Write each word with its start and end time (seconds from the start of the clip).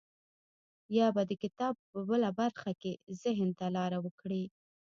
يا 0.97 1.07
به 1.15 1.21
د 1.29 1.31
کتاب 1.43 1.73
په 1.89 1.99
بله 2.09 2.29
برخه 2.41 2.71
کې 2.81 2.91
ذهن 3.21 3.49
ته 3.59 3.65
لاره 3.75 3.97
وکړي. 4.05 4.43